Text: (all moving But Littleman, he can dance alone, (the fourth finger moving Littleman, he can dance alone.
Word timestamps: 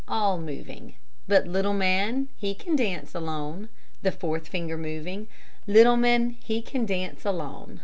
(all 0.07 0.39
moving 0.39 0.95
But 1.27 1.45
Littleman, 1.45 2.29
he 2.35 2.55
can 2.55 2.75
dance 2.75 3.13
alone, 3.13 3.69
(the 4.01 4.11
fourth 4.11 4.47
finger 4.47 4.75
moving 4.75 5.27
Littleman, 5.67 6.37
he 6.43 6.63
can 6.63 6.87
dance 6.87 7.23
alone. 7.23 7.79